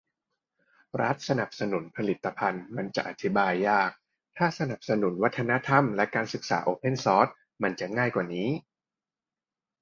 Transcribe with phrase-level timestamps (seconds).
[1.01, 3.91] รัฐสนับสนุนผลิตภัณฑ์มันจะอธิบายยาก
[4.37, 7.27] ถ้าสนับสนุนวัฒนธรรมและการศึกษาโอเพนซอร์ส
[7.61, 8.49] มัยจะง่ายกว่านี้